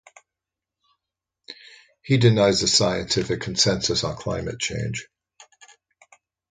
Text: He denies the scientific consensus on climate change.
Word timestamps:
He 2.01 2.17
denies 2.17 2.61
the 2.61 2.67
scientific 2.67 3.41
consensus 3.41 4.03
on 4.03 4.15
climate 4.15 4.59
change. 4.59 5.07